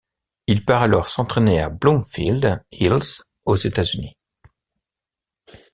[0.47, 4.17] Il part alors s'entraîner à Bloomfield Hills, aux États-Unis.